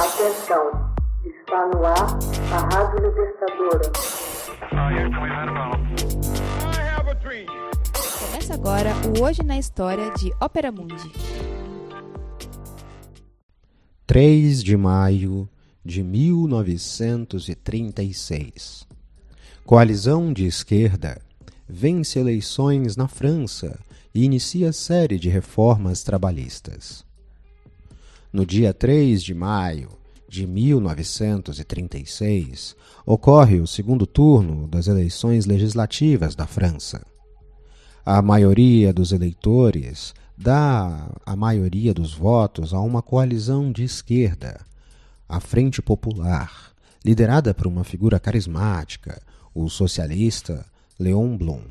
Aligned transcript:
Atenção, 0.00 0.64
está 1.26 1.68
no 1.74 1.84
ar 1.84 2.18
a 2.54 2.58
Rádio 2.74 3.06
Libertadora. 3.06 3.92
Começa 8.18 8.54
agora 8.54 8.94
o 9.06 9.20
Hoje 9.22 9.42
na 9.42 9.58
História 9.58 10.10
de 10.14 10.32
Ópera 10.40 10.72
Mundi. 10.72 11.12
3 14.06 14.64
de 14.64 14.74
maio 14.74 15.46
de 15.84 16.02
1936. 16.02 18.88
Coalizão 19.66 20.32
de 20.32 20.46
esquerda 20.46 21.20
vence 21.68 22.18
eleições 22.18 22.96
na 22.96 23.06
França 23.06 23.78
e 24.14 24.24
inicia 24.24 24.72
série 24.72 25.18
de 25.18 25.28
reformas 25.28 26.02
trabalhistas. 26.02 27.04
No 28.32 28.46
dia 28.46 28.72
3 28.72 29.20
de 29.20 29.34
maio 29.34 29.88
de 30.28 30.46
1936, 30.46 32.76
ocorre 33.04 33.58
o 33.58 33.66
segundo 33.66 34.06
turno 34.06 34.68
das 34.68 34.86
eleições 34.86 35.46
legislativas 35.46 36.36
da 36.36 36.46
França. 36.46 37.04
A 38.06 38.22
maioria 38.22 38.92
dos 38.92 39.10
eleitores 39.10 40.14
dá 40.38 41.10
a 41.26 41.34
maioria 41.34 41.92
dos 41.92 42.14
votos 42.14 42.72
a 42.72 42.80
uma 42.80 43.02
coalizão 43.02 43.72
de 43.72 43.82
esquerda, 43.82 44.60
a 45.28 45.40
Frente 45.40 45.82
Popular, 45.82 46.70
liderada 47.04 47.52
por 47.52 47.66
uma 47.66 47.82
figura 47.82 48.20
carismática, 48.20 49.20
o 49.52 49.68
socialista 49.68 50.64
Léon 51.00 51.36
Blum. 51.36 51.62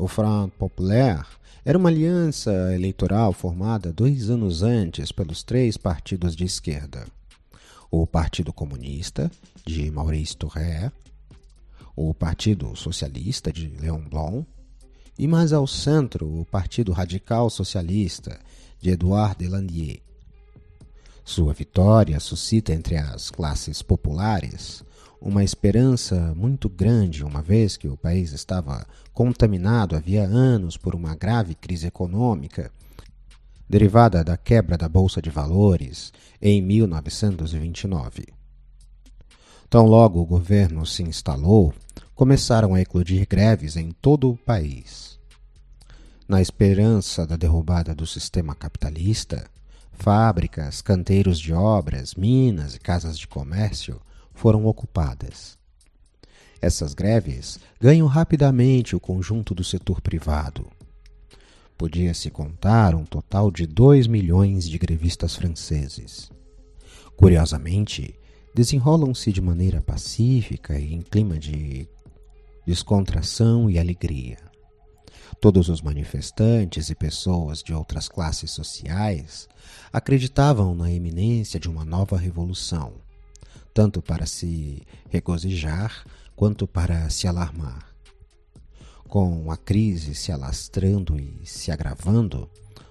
O 0.00 0.08
Front 0.08 0.52
Populaire 0.58 1.26
era 1.62 1.76
uma 1.76 1.90
aliança 1.90 2.74
eleitoral 2.74 3.34
formada 3.34 3.92
dois 3.92 4.30
anos 4.30 4.62
antes 4.62 5.12
pelos 5.12 5.42
três 5.42 5.76
partidos 5.76 6.34
de 6.34 6.42
esquerda: 6.42 7.06
o 7.90 8.06
Partido 8.06 8.50
Comunista, 8.50 9.30
de 9.62 9.90
Maurice 9.90 10.34
Thuré, 10.34 10.90
o 11.94 12.14
Partido 12.14 12.74
Socialista, 12.74 13.52
de 13.52 13.68
Léon 13.78 14.00
Blum, 14.08 14.42
e 15.18 15.26
mais 15.26 15.52
ao 15.52 15.66
centro 15.66 16.40
o 16.40 16.46
Partido 16.46 16.92
Radical 16.92 17.50
Socialista, 17.50 18.40
de 18.80 18.88
Edouard 18.88 19.36
Delandier. 19.36 20.00
Sua 21.22 21.52
vitória 21.52 22.18
suscita 22.20 22.72
entre 22.72 22.96
as 22.96 23.30
classes 23.30 23.82
populares 23.82 24.82
uma 25.20 25.44
esperança 25.44 26.34
muito 26.34 26.68
grande, 26.68 27.24
uma 27.24 27.42
vez 27.42 27.76
que 27.76 27.86
o 27.86 27.96
país 27.96 28.32
estava 28.32 28.86
contaminado 29.12 29.94
havia 29.94 30.24
anos 30.24 30.76
por 30.76 30.94
uma 30.94 31.14
grave 31.14 31.54
crise 31.54 31.86
econômica, 31.86 32.70
derivada 33.68 34.24
da 34.24 34.36
quebra 34.36 34.78
da 34.78 34.88
Bolsa 34.88 35.20
de 35.20 35.28
Valores 35.28 36.12
em 36.40 36.62
1929. 36.62 38.26
Tão 39.68 39.86
logo 39.86 40.20
o 40.20 40.26
governo 40.26 40.86
se 40.86 41.02
instalou, 41.02 41.72
começaram 42.14 42.74
a 42.74 42.80
eclodir 42.80 43.26
greves 43.28 43.76
em 43.76 43.92
todo 43.92 44.30
o 44.30 44.36
país. 44.36 45.18
Na 46.26 46.40
esperança 46.40 47.26
da 47.26 47.36
derrubada 47.36 47.94
do 47.94 48.06
sistema 48.06 48.54
capitalista, 48.54 49.48
fábricas, 49.92 50.80
canteiros 50.80 51.38
de 51.38 51.52
obras, 51.52 52.14
minas 52.14 52.74
e 52.74 52.80
casas 52.80 53.18
de 53.18 53.28
comércio 53.28 54.00
foram 54.40 54.64
ocupadas. 54.64 55.58
Essas 56.62 56.94
greves 56.94 57.60
ganham 57.78 58.06
rapidamente 58.06 58.96
o 58.96 59.00
conjunto 59.00 59.54
do 59.54 59.62
setor 59.62 60.00
privado. 60.00 60.66
Podia-se 61.76 62.30
contar 62.30 62.94
um 62.94 63.04
total 63.04 63.50
de 63.50 63.66
2 63.66 64.06
milhões 64.06 64.66
de 64.66 64.78
grevistas 64.78 65.36
franceses. 65.36 66.30
Curiosamente, 67.18 68.18
desenrolam-se 68.54 69.30
de 69.30 69.42
maneira 69.42 69.82
pacífica 69.82 70.78
e 70.78 70.94
em 70.94 71.02
clima 71.02 71.38
de 71.38 71.86
descontração 72.66 73.68
e 73.68 73.78
alegria. 73.78 74.38
Todos 75.38 75.68
os 75.68 75.82
manifestantes 75.82 76.88
e 76.88 76.94
pessoas 76.94 77.62
de 77.62 77.74
outras 77.74 78.08
classes 78.08 78.50
sociais 78.52 79.46
acreditavam 79.92 80.74
na 80.74 80.90
iminência 80.90 81.60
de 81.60 81.68
uma 81.68 81.84
nova 81.84 82.16
revolução 82.16 82.94
tanto 83.72 84.02
para 84.02 84.26
se 84.26 84.82
regozijar 85.08 86.04
quanto 86.34 86.66
para 86.66 87.08
se 87.10 87.26
alarmar. 87.26 87.88
Com 89.06 89.50
a 89.50 89.56
crise 89.56 90.14
se 90.14 90.30
alastrando 90.30 91.18
e 91.18 91.40
se 91.44 91.70
agravando, 91.70 92.48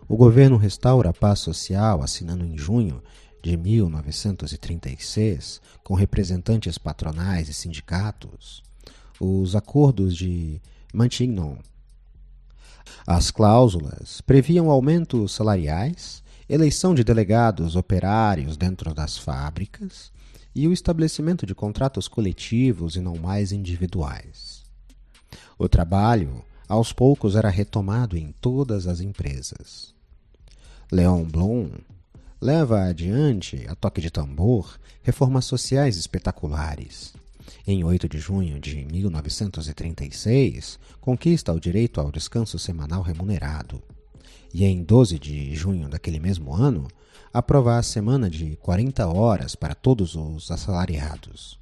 o 0.08 0.18
governo 0.18 0.58
restaura 0.58 1.10
a 1.10 1.14
paz 1.14 1.40
social, 1.40 2.02
assinando 2.02 2.46
em 2.46 2.58
junho 2.58 3.02
de 3.42 3.56
1936, 3.56 5.62
com 5.84 5.94
representantes 5.94 6.78
patronais 6.78 7.48
e 7.48 7.54
sindicatos, 7.54 8.64
os 9.20 9.56
acordos 9.56 10.16
de 10.16 10.62
Matignon. 10.94 11.58
As 13.06 13.32
cláusulas 13.32 14.20
previam 14.22 14.70
aumentos 14.70 15.32
salariais, 15.32 16.24
eleição 16.50 16.94
de 16.94 17.04
delegados 17.04 17.76
operários 17.76 18.58
dentro 18.58 18.94
das 18.94 19.18
fábricas 19.18 20.12
e 20.54 20.68
o 20.68 20.74
estabelecimento 20.74 21.46
de 21.46 21.54
contratos 21.54 22.08
coletivos 22.08 22.96
e 22.96 23.02
não 23.02 23.16
mais 23.16 23.52
individuais. 23.52 24.64
O 25.58 25.68
trabalho, 25.68 26.44
aos 26.68 26.94
poucos, 26.94 27.36
era 27.36 27.50
retomado 27.50 28.18
em 28.18 28.34
todas 28.40 28.88
as 28.88 29.02
empresas. 29.02 29.94
Leon 30.92 31.24
Blum 31.24 31.70
leva 32.42 32.84
adiante, 32.84 33.66
a 33.68 33.76
toque 33.76 34.00
de 34.02 34.10
tambor, 34.10 34.80
reformas 35.04 35.46
sociais 35.46 35.98
espetaculares. 35.98 37.14
Em 37.68 37.84
8 37.84 38.08
de 38.08 38.20
junho 38.20 38.60
de 38.60 38.86
1936, 38.86 40.80
conquista 41.02 41.52
o 41.54 41.60
direito 41.60 42.00
ao 42.00 42.12
descanso 42.12 42.58
semanal 42.58 43.02
remunerado. 43.02 43.82
E 44.54 44.66
em 44.66 44.84
12 44.84 45.20
de 45.20 45.56
junho 45.56 45.90
daquele 45.90 46.20
mesmo 46.20 46.54
ano, 46.54 46.88
aprovar 47.34 47.80
a 47.80 47.84
semana 47.84 48.30
de 48.30 48.56
40 48.58 49.08
horas 49.08 49.56
para 49.56 49.76
todos 49.76 50.16
os 50.16 50.50
assalariados. 50.50 51.60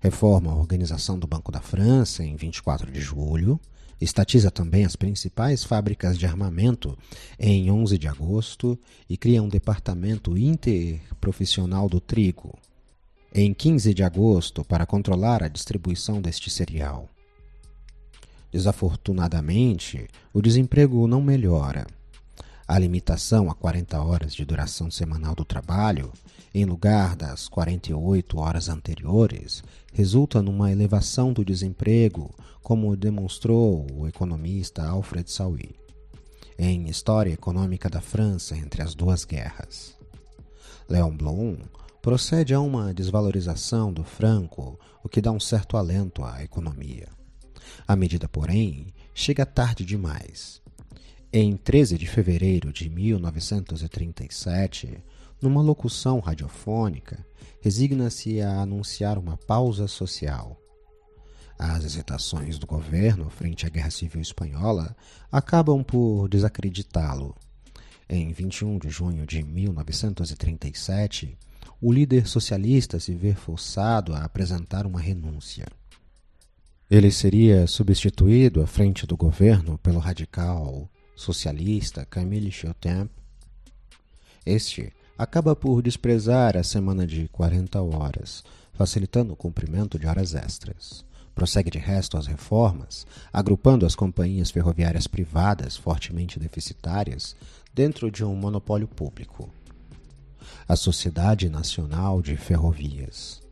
Reforma 0.00 0.52
a 0.52 0.56
organização 0.56 1.18
do 1.18 1.26
Banco 1.26 1.50
da 1.50 1.60
França 1.60 2.24
em 2.24 2.36
24 2.36 2.90
de 2.90 3.00
julho. 3.00 3.58
Estatiza 4.00 4.50
também 4.50 4.84
as 4.84 4.94
principais 4.94 5.64
fábricas 5.64 6.16
de 6.16 6.24
armamento 6.24 6.96
em 7.38 7.70
11 7.70 7.98
de 7.98 8.06
agosto 8.06 8.78
e 9.08 9.16
cria 9.16 9.42
um 9.42 9.48
departamento 9.48 10.38
interprofissional 10.38 11.88
do 11.88 12.00
trigo 12.00 12.56
em 13.34 13.52
15 13.52 13.92
de 13.92 14.02
agosto 14.02 14.64
para 14.64 14.86
controlar 14.86 15.42
a 15.42 15.48
distribuição 15.48 16.20
deste 16.20 16.48
cereal. 16.50 17.08
Desafortunadamente, 18.50 20.08
o 20.32 20.40
desemprego 20.40 21.06
não 21.06 21.20
melhora 21.20 21.86
a 22.66 22.78
limitação 22.78 23.50
a 23.50 23.54
40 23.54 23.98
horas 24.02 24.34
de 24.34 24.44
duração 24.44 24.90
semanal 24.90 25.34
do 25.34 25.42
trabalho, 25.42 26.12
em 26.54 26.66
lugar 26.66 27.16
das 27.16 27.48
48 27.48 28.38
horas 28.38 28.68
anteriores, 28.68 29.62
resulta 29.90 30.42
numa 30.42 30.70
elevação 30.70 31.32
do 31.32 31.42
desemprego, 31.42 32.34
como 32.62 32.94
demonstrou 32.94 33.86
o 33.94 34.06
economista 34.06 34.86
Alfred 34.86 35.30
Saui 35.30 35.74
em 36.58 36.88
História 36.88 37.32
Econômica 37.32 37.88
da 37.88 38.00
França 38.00 38.56
entre 38.56 38.82
as 38.82 38.94
duas 38.94 39.24
guerras. 39.24 39.96
Léon 40.88 41.16
Blum 41.16 41.56
procede 42.02 42.52
a 42.52 42.60
uma 42.60 42.92
desvalorização 42.92 43.92
do 43.92 44.02
franco, 44.02 44.78
o 45.02 45.08
que 45.08 45.20
dá 45.20 45.30
um 45.30 45.40
certo 45.40 45.76
alento 45.76 46.24
à 46.24 46.42
economia. 46.42 47.17
A 47.86 47.96
medida, 47.96 48.28
porém, 48.28 48.88
chega 49.14 49.46
tarde 49.46 49.84
demais 49.84 50.60
em 51.30 51.58
13 51.58 51.98
de 51.98 52.06
fevereiro 52.06 52.72
de 52.72 52.88
1937, 52.88 55.04
numa 55.42 55.60
locução 55.60 56.20
radiofônica, 56.20 57.22
resigna-se 57.60 58.40
a 58.40 58.62
anunciar 58.62 59.18
uma 59.18 59.36
pausa 59.36 59.86
social. 59.86 60.58
As 61.58 61.84
hesitações 61.84 62.58
do 62.58 62.66
governo 62.66 63.28
frente 63.28 63.66
à 63.66 63.68
Guerra 63.68 63.90
Civil 63.90 64.22
Espanhola 64.22 64.96
acabam 65.30 65.84
por 65.84 66.28
desacreditá-lo. 66.28 67.36
Em 68.08 68.32
21 68.32 68.78
de 68.78 68.88
junho 68.88 69.26
de 69.26 69.42
1937, 69.42 71.36
o 71.78 71.92
líder 71.92 72.26
socialista 72.26 72.98
se 72.98 73.14
vê 73.14 73.34
forçado 73.34 74.14
a 74.14 74.24
apresentar 74.24 74.86
uma 74.86 75.00
renúncia. 75.00 75.66
Ele 76.90 77.10
seria 77.10 77.66
substituído 77.66 78.62
à 78.62 78.66
frente 78.66 79.06
do 79.06 79.14
governo 79.14 79.76
pelo 79.76 79.98
radical 79.98 80.88
socialista 81.14 82.06
Camille 82.06 82.50
Chautemps, 82.50 83.10
este 84.46 84.94
acaba 85.18 85.54
por 85.54 85.82
desprezar 85.82 86.56
a 86.56 86.62
semana 86.62 87.06
de 87.06 87.28
40 87.28 87.82
horas, 87.82 88.42
facilitando 88.72 89.34
o 89.34 89.36
cumprimento 89.36 89.98
de 89.98 90.06
horas 90.06 90.34
extras. 90.34 91.04
Prossegue 91.34 91.70
de 91.70 91.78
resto 91.78 92.16
as 92.16 92.26
reformas, 92.26 93.06
agrupando 93.30 93.84
as 93.84 93.94
companhias 93.94 94.50
ferroviárias 94.50 95.06
privadas 95.06 95.76
fortemente 95.76 96.40
deficitárias 96.40 97.36
dentro 97.74 98.10
de 98.10 98.24
um 98.24 98.34
monopólio 98.34 98.88
público. 98.88 99.50
A 100.66 100.74
Sociedade 100.74 101.50
Nacional 101.50 102.22
de 102.22 102.34
Ferrovias. 102.34 103.46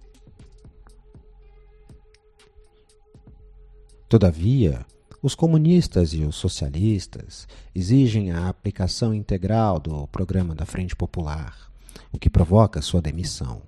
Todavia, 4.08 4.86
os 5.20 5.34
comunistas 5.34 6.14
e 6.14 6.22
os 6.22 6.36
socialistas 6.36 7.48
exigem 7.74 8.30
a 8.30 8.48
aplicação 8.48 9.12
integral 9.12 9.80
do 9.80 10.06
programa 10.06 10.54
da 10.54 10.64
Frente 10.64 10.94
Popular, 10.94 11.72
o 12.12 12.18
que 12.18 12.30
provoca 12.30 12.80
sua 12.80 13.02
demissão. 13.02 13.62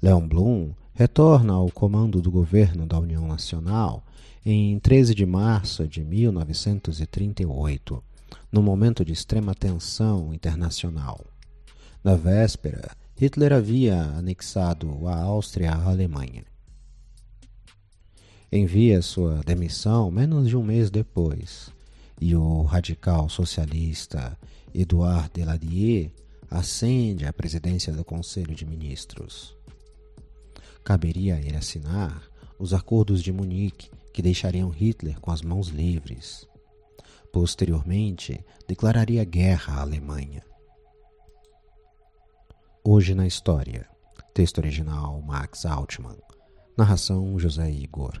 Leon 0.00 0.28
Blum 0.28 0.72
retorna 0.92 1.54
ao 1.54 1.68
comando 1.68 2.22
do 2.22 2.30
governo 2.30 2.86
da 2.86 2.96
União 2.96 3.26
Nacional 3.26 4.04
em 4.46 4.78
13 4.78 5.16
de 5.16 5.26
março 5.26 5.88
de 5.88 6.04
1938, 6.04 8.04
no 8.52 8.62
momento 8.62 9.04
de 9.04 9.12
extrema 9.12 9.52
tensão 9.52 10.32
internacional. 10.32 11.20
Na 12.04 12.14
véspera, 12.14 12.92
Hitler 13.16 13.52
havia 13.52 14.00
anexado 14.00 15.08
a 15.08 15.16
Áustria 15.16 15.72
à 15.72 15.90
Alemanha 15.90 16.53
envia 18.50 19.02
sua 19.02 19.40
demissão 19.44 20.10
menos 20.10 20.48
de 20.48 20.56
um 20.56 20.62
mês 20.62 20.90
depois, 20.90 21.70
e 22.20 22.34
o 22.36 22.62
radical 22.62 23.28
socialista 23.28 24.38
Edouard 24.74 25.30
Deladier 25.32 26.10
ascende 26.50 27.26
à 27.26 27.32
presidência 27.32 27.92
do 27.92 28.04
Conselho 28.04 28.54
de 28.54 28.64
Ministros. 28.64 29.56
Caberia 30.84 31.36
a 31.36 31.40
ele 31.40 31.56
assinar 31.56 32.22
os 32.58 32.72
acordos 32.72 33.22
de 33.22 33.32
Munique 33.32 33.90
que 34.12 34.22
deixariam 34.22 34.70
Hitler 34.70 35.18
com 35.20 35.30
as 35.30 35.42
mãos 35.42 35.68
livres. 35.68 36.46
Posteriormente, 37.32 38.44
declararia 38.68 39.24
guerra 39.24 39.74
à 39.74 39.80
Alemanha. 39.80 40.42
Hoje 42.84 43.14
na 43.14 43.26
História. 43.26 43.88
Texto 44.32 44.58
original 44.58 45.20
Max 45.22 45.64
Altman. 45.64 46.18
Narração 46.76 47.38
José 47.38 47.70
Igor. 47.70 48.20